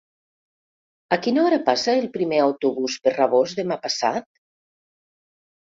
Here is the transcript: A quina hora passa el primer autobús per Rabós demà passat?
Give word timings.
A 1.17 1.19
quina 1.27 1.43
hora 1.49 1.59
passa 1.67 1.95
el 2.03 2.09
primer 2.17 2.39
autobús 2.45 2.97
per 3.05 3.15
Rabós 3.19 3.55
demà 3.63 3.81
passat? 3.87 4.29